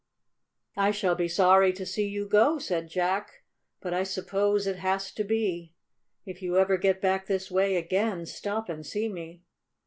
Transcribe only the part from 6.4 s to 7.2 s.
you ever get